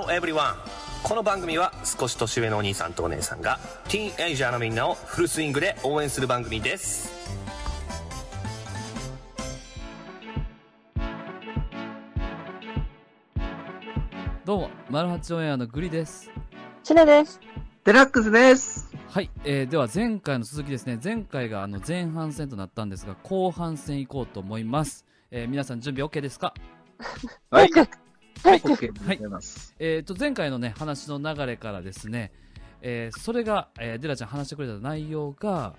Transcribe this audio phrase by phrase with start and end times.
[0.00, 0.56] ローエブリワン
[1.02, 7.12] この番組は少し年上のお兄さんとお姉さんがティーンエイジャーのみんなをフルスイングで応援する番組です
[14.46, 16.30] どうも、マルハチオンエアのグリです。
[16.82, 17.38] シネです。
[17.84, 18.90] デラックスです。
[19.10, 20.98] はい、えー、では前回の続きですね。
[21.04, 25.04] 前回があの前半戦となったんですが、後半戦行こうと思います。
[25.30, 26.54] えー、皆さん準備 OK ですか？
[27.50, 27.70] はい。
[28.42, 28.60] はい。
[28.60, 29.69] OK でございます。
[29.82, 32.32] えーと、前回のね、話の流れからですね、
[32.82, 35.74] えーそれが、えーデラちゃん話してくれた内容が、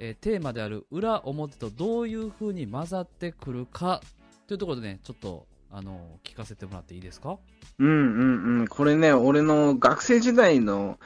[0.00, 4.02] えーテーマである裏表とどういう風に混ざってくるか
[4.48, 7.38] というところでね、ちょっと、あの聞かせてもらっていいですか？
[7.78, 8.68] うんうんうん。
[8.68, 10.98] これね、俺の学生時代の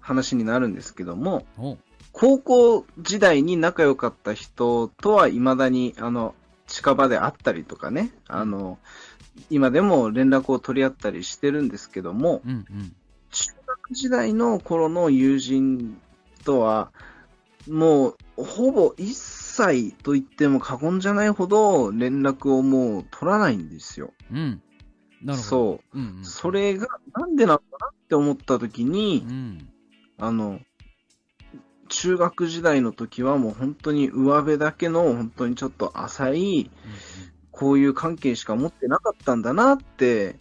[0.00, 1.76] 話になるんですけども、お
[2.12, 6.34] 高校時代に仲良かった人とは未だに、あの、
[6.74, 8.80] 近場で会ったりとかね、あの、
[9.48, 12.96] 今でも連絡を取り合ったりしてるんですけども、うんうん。
[13.30, 16.00] 中学時代の頃の友人
[16.44, 16.90] とは、
[17.68, 24.12] もう、ほぼ一切と言っても過言じゃないほど連絡をもう取らないんですよ。
[24.32, 24.60] うん。
[25.22, 25.42] なるほど。
[25.42, 25.98] そう。
[25.98, 29.68] うんうん、それがなんでなのかなって思った時にう、ん。
[30.18, 30.58] あの、
[31.94, 36.70] 中学時代の時はもう本当に上辺だけの本当にちょっと浅い、
[37.52, 40.36] こういう関係しか持ってなかったんだなって。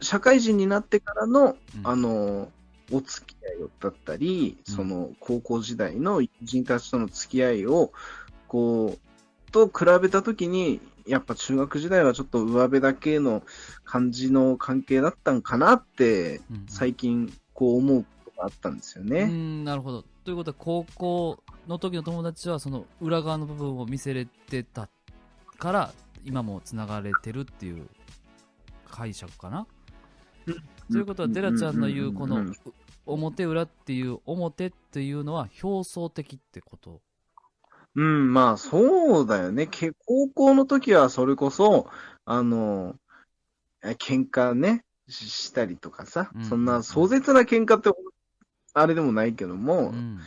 [0.00, 2.50] 社会人になってからの、うんあの、
[2.90, 7.92] お付き合いだったり、うんその高校時代の友人たちとの付き合いを、
[8.48, 13.44] こう、と比べたときに、やっぱ中学時代はちょっと上辺だけの
[13.84, 19.26] 感じの関係だったんかなって、最近こう思うことがあったんですようね。
[19.26, 20.04] ん、なるほど。
[20.24, 24.88] ということは、高校の時の友達は、その裏側の部分を見せれてた
[25.58, 25.92] から、
[26.24, 27.88] 今もつながれてるっていう
[28.88, 29.66] 解釈かな。
[30.90, 32.44] ということは、デラちゃんの言う、この
[33.06, 37.00] 表裏っていう、表っていうのは表層的ってこと？
[37.94, 39.66] うん、まあそうだよね。
[39.66, 41.88] け高校の時はそれこそ、
[42.24, 42.94] あの、
[43.82, 47.90] え喧嘩ね、ししたりとかさ、うんそんな壮絶な喧嘩って、
[48.74, 50.20] あれでもないけども、うん。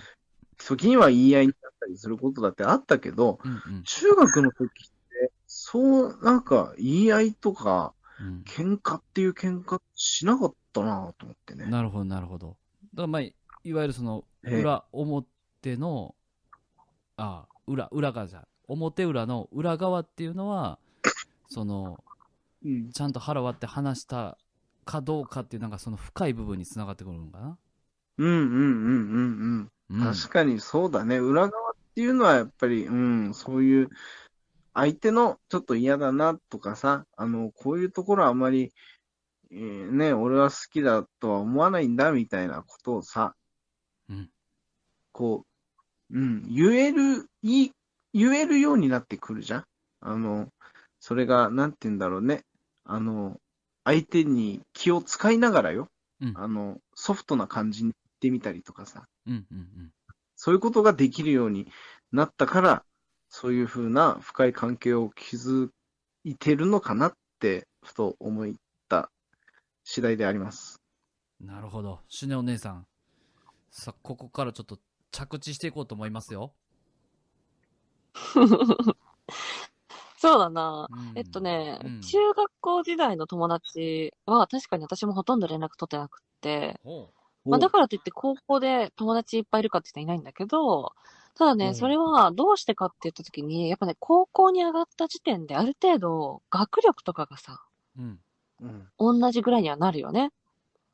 [0.58, 4.68] 時には言い合いになったりすることだってあったけど、うんうん中学の時っ
[5.10, 8.44] て、そう、なんか言い合いとか、うん。
[8.46, 11.66] 喧嘩っていう喧嘩しなかったなと思ってね。
[11.66, 12.56] なるほど、なるほど。
[12.94, 13.34] だからまあ、い
[13.74, 16.16] わゆるその、ええ裏、表の、
[17.18, 20.80] あ裏、裏側じゃ、表裏の裏側っていうのは、
[21.50, 22.00] その、
[22.64, 24.40] うんちゃんと腹割って話した
[24.86, 27.58] かどうかっていう、なんかその深い部分につながってくるのかな。
[28.18, 30.06] うんうんうんうんうん。
[30.06, 31.18] うん、確かにそうだね。
[31.18, 33.90] 裏側っていうのはやっぱり、うん、そういう、
[34.74, 38.74] 相手のちょっと嫌だなとかさ、あの、こういうところはあまり、
[39.52, 43.36] えーね、俺は好きだとは思わないんだみたいなことをさ、
[44.10, 44.30] うん
[45.14, 45.46] こ
[46.12, 47.72] う、うん、言える、いい、
[48.14, 49.66] 言えるようになってくるじゃん。
[50.02, 50.50] あの、
[51.00, 52.44] それが、なんて言うんだろうね。
[52.84, 53.40] あの、
[53.86, 55.88] 相手に気を使いながらよ。
[56.20, 59.08] うんあの、ソフトな感じに言ってみたりとかさ。
[59.28, 59.92] うんうんうん。
[60.36, 61.68] そういうことができるように
[62.12, 62.84] なったから、
[63.30, 65.72] そういうふうな深い関係を築
[66.24, 68.54] いてるのかなって、ふと思っ
[68.90, 69.12] た
[69.84, 70.82] 次第であります。
[71.40, 72.00] なるほど。
[72.10, 72.88] シュネお姉さん。
[73.70, 74.80] さあ、ここからちょっと
[75.12, 76.54] 着地していこうと思いますよ。
[80.18, 80.88] そうだな。
[80.90, 87.14] うんえっとね、うん中学校時代の友達は確かに私もほとんど連絡取ってなくって、ほ
[87.46, 90.94] まあ、だからといって高校で友達いっぱいいるかって言ったらいないんだけど、
[91.36, 97.62] ただね、うんそれはどうしてかって言った時に、やっぱね、高校に上がった時点である程度学力とかがさ、
[97.98, 98.02] う。
[98.02, 98.20] うん。
[98.62, 99.22] うん。
[99.22, 100.32] 同じぐらいにはなるよね。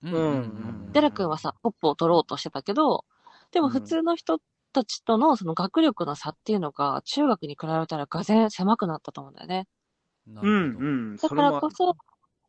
[0.02, 3.06] うんうんデラ君はさ、ポップを取ろうとしてたけど、
[3.52, 4.40] でも普通の人
[4.74, 9.68] たちとのその学力の差っていうのが中学に比べたらがぜ狭くなったと思うんだよね。
[10.28, 10.50] なうん。
[10.50, 10.56] う
[11.14, 11.16] ん。
[11.16, 11.96] だからこそ、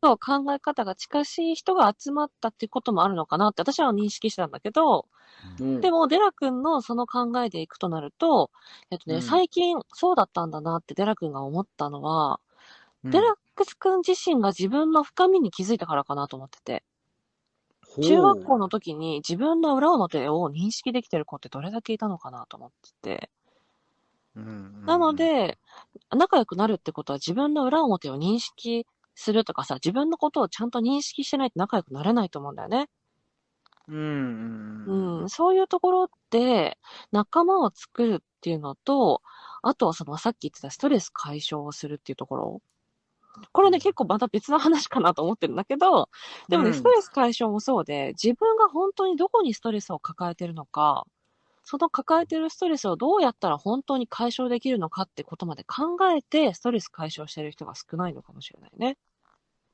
[0.03, 5.05] そう考え方が近しい人が集まったっていうこともあるのかなって私は認識してたんだけど、
[5.61, 8.51] うん、でもデラ君のその考えでいくとなると、
[8.91, 9.21] えっとね、うん。
[9.21, 12.41] 最近そうだったんだなってデラ君が思ったのは、
[13.05, 16.83] うん、デラックス君自身が自分の深みに気づいたからかなと思ってて、
[18.01, 22.69] 中学校の時に自分の裏表を認識できてる子ってどれだけいたのかなと思っ
[23.01, 23.29] てて、
[24.35, 24.83] うん。
[24.85, 25.57] なの、で、
[26.13, 32.89] 仲良くなるってことは自分の裏表を認識するとかさ、自分のことをちゃんと認識してないと仲良くなれないと思うんだよね。
[33.87, 33.97] うん、
[34.85, 36.77] うん、うん、そういうところって
[37.11, 39.21] 仲間を作るっていうのと、
[39.61, 42.61] あとはそのさっき言ってたストレス解消をするっていうところ。
[43.53, 46.09] これね、結構また別の話かなと思ってるんだけど、
[46.49, 51.05] でもね、うんストレス解消もそうで、自分が本当にどこにストレスを抱えてるのか、
[51.63, 58.97] その抱えてるストレスをどうやったら本当に解消できるのかってことまで考えて、ストレス解消してる人が少ないのかもしれないね。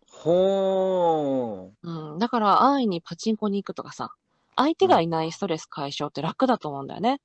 [0.08, 2.20] ほうん。
[2.20, 4.12] だから、安易にパチンコに行くとかさ、
[4.56, 7.22] 相手がいないストレス解消って楽だと思うんだよね。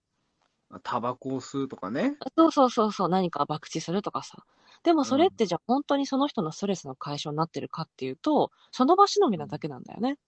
[0.71, 0.81] う。
[0.83, 2.17] タバコを吸うとかね。
[2.37, 4.45] そうそうそうそう、何か博打するとかさ。
[4.85, 10.19] でもそれってじゃあ本当にその人のストレスの解消になってるかっていうと、その場しのぎなだけなんだよね。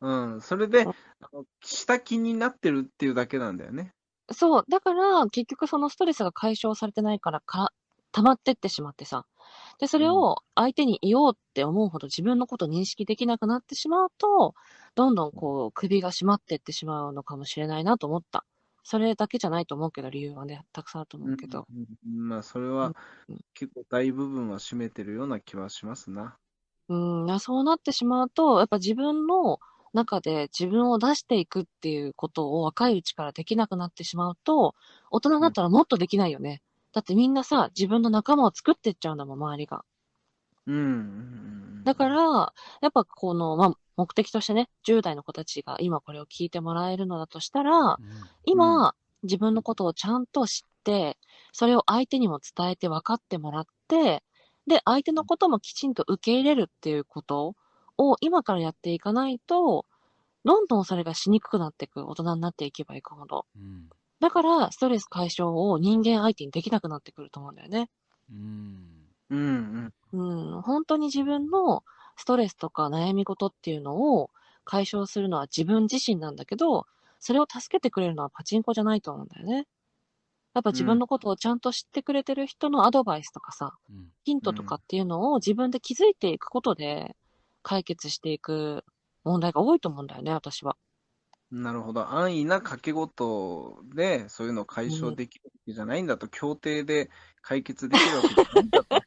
[0.00, 0.40] うん。
[0.40, 3.92] それでうん、あ気になってるっていうだけなんだよね。
[4.32, 4.64] そう。
[4.68, 7.72] だから、結局そのストレスが解消されてないからか、
[8.12, 9.26] 溜まってってしまってさ。
[9.78, 14.54] で、それを相手に言おうって思うほど自分のこと認識できなくなってしまうと、
[14.94, 18.44] どんどんこう、首が締まってってしまうのかもしれないなと思った。
[18.82, 21.66] それだけじゃないと思うけど、理由はね、たくさんあると思うけど。
[21.70, 22.94] うんうんまあ、それは
[23.28, 26.36] うん結構大部分は占めてるような気はしますな。
[26.88, 29.58] うん、なそうなってしまうと、やっぱ自分の
[29.92, 34.74] 中で自分を出していくっていうことを若いうちからできなくなってしまうと、
[35.10, 36.62] 大人になったらもっとできないよね。
[36.92, 39.84] だってみんなさ、自分の仲間を作っていっちゃうんだもん、周りが。
[40.66, 41.82] うん。
[41.84, 47.96] だから、やっぱこの、まあ、目的としてね、10代の子たちが今これを聞いてもらえるのだとしたら、うん
[48.44, 51.18] 今、自分のことをちゃんと知って、
[51.52, 54.22] それを相手にも伝えて分かってもらって、
[54.66, 57.56] で、相手のこともきちんと受け入れるっていうこと
[57.98, 59.84] を今からやっていかないと、
[60.44, 63.46] どんどんそれがしにくくなっていく、大人になっていけばいくほど。
[63.56, 63.90] うん
[64.20, 67.88] だから、ストレス解消を人間相手にできなくなってくると思うんだよね。
[68.30, 70.54] うんうんうん。
[70.54, 71.84] うん、本当に自分の
[72.16, 74.30] ストレスとか悩み事っていうのを
[74.64, 76.86] 解消するのは自分自身なんだけど、
[77.20, 79.66] それを助けてくれるのはパチンコじゃないと思うんだよね。
[80.54, 87.16] やっぱ自分のことをちゃんと知ってくれてる人のアドバイスとかさ、うんヒントとかっていうのを自分で気づいていくことで
[87.68, 88.82] 解決していく
[89.24, 90.78] 問題が多いと思うんだよね、私は。
[91.50, 92.08] なるほど。
[92.08, 97.10] 安易な掛け事で、そういうのを解消できるわけじゃないんだと、協定で
[97.42, 98.88] 解決できるわけじゃないんだと。
[98.96, 99.00] ま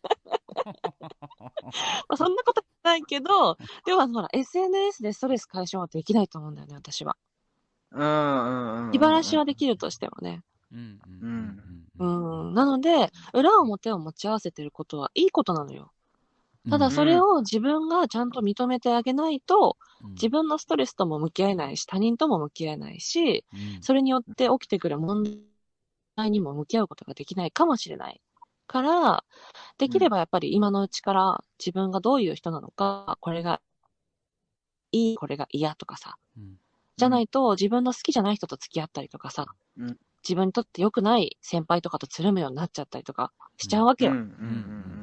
[2.10, 7.18] あ、そんなことないけど、でもほら、SNS でストレス解消はできないと思うんだよね、私は。
[7.90, 8.92] うんうんうん。
[8.92, 10.44] 気晴らしはできるとしてもね。
[10.72, 11.26] うんう
[12.00, 12.54] うんうん。
[12.54, 15.92] なので、裏表を持ち合わせてることはいいことなのよ。
[16.70, 19.78] ただそれを自分がちゃんと認めてあげないと、
[20.20, 25.24] 自分のストレスとも向き合えないし、他人とも向き合えないし、分それによって起きてくる問
[26.16, 28.22] 題にも向き合うことができないかもしれない。
[28.68, 29.24] から、
[29.80, 33.62] できればやっぱり今のうちから自分がどういう人なのか、これが
[34.92, 36.16] いい、これが嫌とかさ、
[36.98, 39.48] じゃないと自分の好きじゃない人と付き合ったりとかさ、
[39.78, 39.98] うん。
[40.24, 44.20] 自分にとって良くない先輩とかとつるむようになっちゃったりとかしちゃうわけよ。
[44.50, 44.56] うん。
[44.56, 44.66] うん。
[44.86, 44.96] うん。
[44.96, 45.01] うん。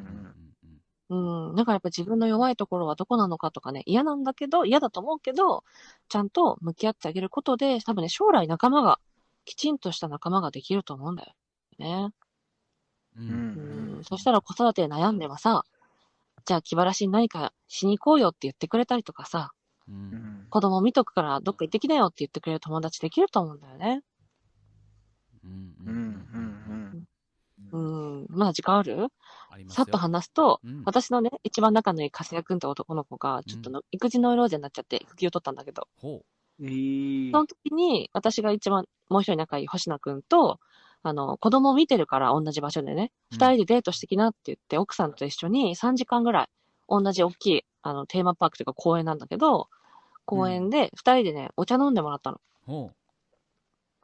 [1.57, 5.65] だからやっぱ自分の弱いところはどこなのかとかね、嫌なんだけど、嫌だと思うけど、
[6.09, 9.01] ちゃんと向き合ってあげることで、多分ね、将来仲間が、
[9.45, 11.35] きちんとした仲間ができると思うんだよ
[11.79, 12.11] ね。
[13.17, 14.05] ううんうん。
[14.05, 15.65] そしたら子育てで悩んでもさ、
[16.47, 19.53] じゃあ気晴らしに何かしに行こうよって言ってくれたりとかさ、
[19.89, 24.03] ううんん子供見とくからどっか行ってきなよって言ってくれる友達できると思うんだよね。
[25.45, 27.09] うんうんうん
[27.73, 28.27] うん。
[28.31, 29.09] まだ時間ある？
[29.69, 30.83] さっと話すと、うん。
[30.85, 36.23] 私のね、一番仲のいいかすやくんって男の子が、ちょっとの、育児ノイローゼになっちゃって、育休を取ったんだけど、ほ
[36.61, 37.31] えー。
[37.31, 40.59] その時に、私が一番、もう一人仲いい星名くんと、
[41.03, 43.39] あの、子供を見てるから同じ場所でね、うん。
[43.39, 46.49] 二人でデートしてきなって言って、奥さんと一緒に3時間ぐらい、
[46.89, 49.69] 同じ大きい、あの、テーマパークというか公園なんだけど、
[50.25, 52.41] 公園で二人でね、お茶飲んでもらったの。
[52.67, 52.71] う。
[52.71, 52.93] ほ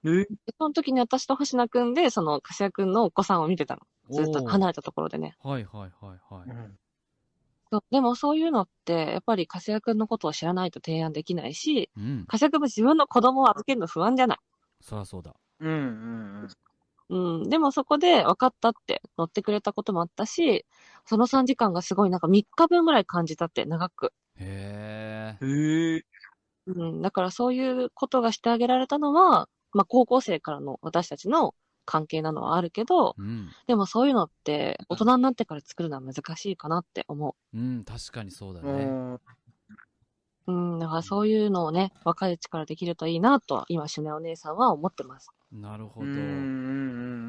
[0.04, 0.24] えー。
[0.24, 3.82] でその時に私と星名くんで、その、かすやくんのお子さんを見てたの。
[4.08, 5.36] うずっと離れたところでね。
[5.42, 6.78] はいはいはいはいうん
[7.72, 14.38] そうでもそういうのって、やっぱりかすやくんのことを知らないと提案できないし、うんかすやくんも自分の子供を預けるの不安じゃない。
[14.80, 15.74] そらそうだうんう
[16.46, 16.48] ん
[17.10, 17.48] うん。
[17.48, 20.66] でもそこで分かったって乗ってくれたこともあったし、
[21.06, 24.12] その3時間がすごいなんか3日分ぐらい感じたって長く。
[24.36, 25.50] へえうん。
[25.50, 26.02] へえ。
[26.66, 27.02] うん。
[27.02, 39.20] だからそういうことがしてあげられたのは、まあ高校生からの私たちの関係なのはあるけど、うんでもそういうのって大人になってから作るのは難しいかなって思うん確かにそうだうねんう。
[40.46, 40.78] うん。
[40.78, 45.30] だからそういうのをね、若いうちからできるといいなと、今、シュネお姉さんは思ってます。
[45.52, 46.20] なるほどうんう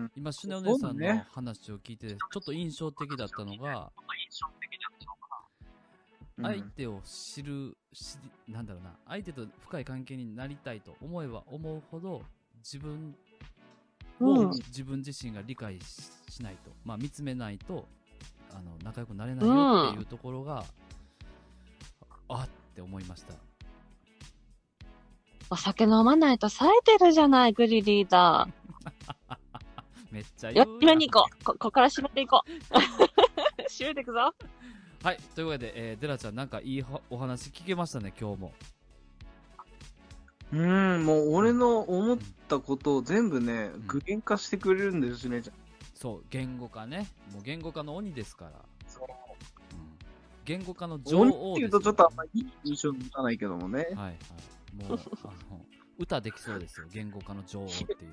[0.05, 3.91] ん今シュネお姉さんの話を聞いてちょっと印象的だったのが
[6.37, 6.43] うん。
[6.43, 12.23] 相手を知る知りなんだろうな相手と深い関係になりたいと思えば思うほど
[12.63, 13.15] 自分うん
[14.19, 17.85] を自分自身が理解ししないと、まあ、見つめないと
[18.53, 20.63] ああの仲良くなれないよっていうところが、
[22.29, 23.33] あって思いました。
[25.49, 28.47] お酒飲まないと冴えてるじゃない、グリリーダ
[30.09, 30.53] めっちゃー。
[30.53, 31.43] 言うよ、に行こう。
[31.43, 32.49] こ、ここから締めていこう。
[33.69, 34.33] 締めていくぞ。
[35.03, 38.53] はい、というわけで、えー、デラちゃんなんかいいはお話聞けましたね、今日も。
[40.53, 45.53] うん、もう俺の思ったことを全部ねん、具現化してくれるんですね、じゃ
[45.95, 47.07] そう、言語化ね。
[47.33, 48.51] もう言語化の鬼ですから。
[48.87, 49.97] そううん、
[50.43, 53.79] 言語化の女鬼王ですよっていうとちょっとあんまりいい印象に持たないけどもね。
[53.79, 54.15] はいはい。
[54.87, 55.65] もう、あの、
[55.97, 56.87] 歌できそうですよ。
[56.91, 58.11] 言語化の女王っていう。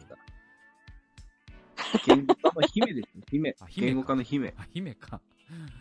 [2.06, 3.66] 言語化の姫ですよ、姫あ。
[3.66, 4.54] 姫か言語化の姫。
[4.56, 5.20] あ、姫か。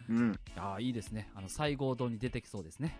[0.09, 0.39] うん。
[0.57, 1.29] ああ、いいですね。
[1.35, 2.99] あの、西郷堂に出てきそうですね。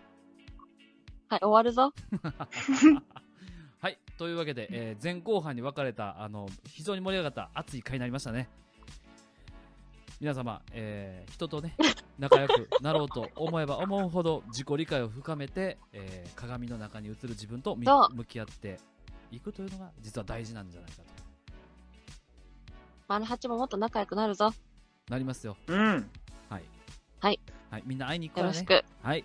[1.28, 1.92] はい、終わるぞ。
[4.22, 4.28] はい。
[4.28, 8.48] というわけで、えー前後半に分かれた、あの、非常に盛り上がった熱い回になりましたね。
[10.20, 11.74] 皆様、えー人とね、
[12.18, 18.78] 仲良くなろうと思えば思うほど自己理解を深めて、えー鏡の中に映る自分と向き合って
[19.32, 21.04] いくというのが実は大事なんじゃないかと。
[23.08, 24.52] マルハチももっと仲良くなるぞ。
[25.08, 25.56] なりますよ。
[25.66, 26.10] うん。
[26.48, 26.62] はい。
[27.18, 27.40] はい。
[27.70, 27.82] はい。
[27.84, 28.58] みんな会いに行くからね。
[28.58, 28.84] よろしく。
[29.02, 29.24] はい。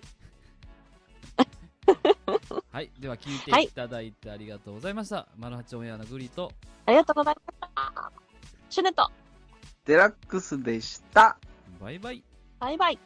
[2.77, 2.91] はい。
[2.99, 5.27] では聞いていただいてありがとうございました。
[5.35, 6.51] マルハチオンエアのグリと、
[6.85, 8.11] ありがとうございました。
[8.69, 9.09] シュネット、
[9.85, 11.39] デラックスでした。
[11.81, 12.23] バイバイ。
[12.59, 12.99] バイバイ。